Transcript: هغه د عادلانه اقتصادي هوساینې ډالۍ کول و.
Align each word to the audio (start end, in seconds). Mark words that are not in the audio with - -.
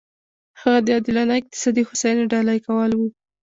هغه 0.61 0.79
د 0.85 0.87
عادلانه 0.95 1.33
اقتصادي 1.41 1.81
هوساینې 1.87 2.25
ډالۍ 2.31 2.59
کول 2.67 2.91
و. 2.95 3.01